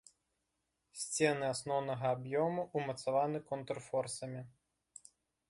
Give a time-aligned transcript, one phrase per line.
[1.01, 4.41] Сцены асноўнага аб'ёму ўмацаваны контрфорсамі.